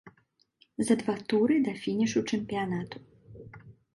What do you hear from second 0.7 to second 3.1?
За два туры да фінішу чэмпіянату.